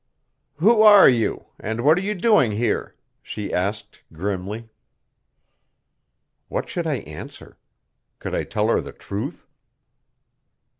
"Who 0.55 0.81
are 0.81 1.07
you, 1.07 1.49
and 1.59 1.81
what 1.81 1.95
are 1.99 2.01
you 2.01 2.15
doing 2.15 2.53
here?" 2.53 2.95
she 3.21 3.53
asked 3.53 4.01
grimly. 4.11 4.67
What 6.47 6.67
should 6.67 6.87
I 6.87 6.95
answer? 7.05 7.59
Could 8.17 8.33
I 8.33 8.43
tell 8.43 8.69
her 8.69 8.81
the 8.81 8.93
truth? 8.93 9.45